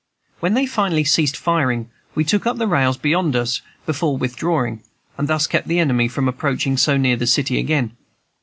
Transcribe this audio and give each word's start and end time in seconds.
When 0.39 0.55
they 0.55 0.65
finally 0.65 1.03
ceased 1.03 1.37
firing 1.37 1.91
we 2.15 2.23
took 2.23 2.47
up 2.47 2.57
the 2.57 2.65
rails 2.65 2.97
beyond 2.97 3.35
us 3.35 3.61
before 3.85 4.17
withdrawing, 4.17 4.81
and 5.15 5.27
thus 5.27 5.45
kept 5.45 5.67
the 5.67 5.77
enemy 5.77 6.07
from 6.07 6.27
approaching 6.27 6.75
so 6.75 6.97
near 6.97 7.17
the 7.17 7.27
city 7.27 7.59
again. 7.59 7.95